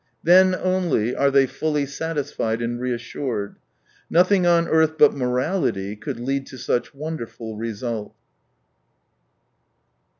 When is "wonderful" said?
6.95-7.55